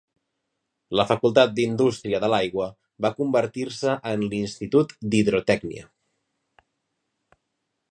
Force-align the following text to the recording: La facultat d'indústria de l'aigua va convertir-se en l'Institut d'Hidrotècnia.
La 0.99 1.03
facultat 1.09 1.51
d'indústria 1.59 2.21
de 2.23 2.29
l'aigua 2.35 2.65
va 3.07 3.13
convertir-se 3.21 3.95
en 4.13 4.25
l'Institut 4.33 4.97
d'Hidrotècnia. 5.13 5.87